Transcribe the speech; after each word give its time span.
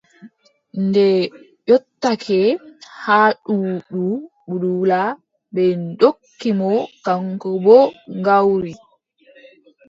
Nde 0.85 1.07
yottake 1.69 2.39
haa 3.03 3.29
Duudu 3.49 4.05
Budula, 4.47 5.01
ɓe 5.53 5.63
ndokki 5.83 6.49
mo 6.59 6.69
kaŋko 7.05 7.49
boo 7.65 7.83
gawri. 8.25 8.73